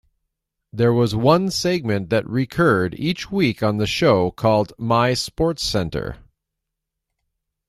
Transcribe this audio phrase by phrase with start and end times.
[0.73, 6.17] There was one segment that recurred each week on the show called My SportsCenter.